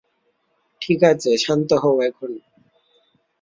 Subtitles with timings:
[0.81, 2.31] ঠিকাছে, শান্ত হও এখন।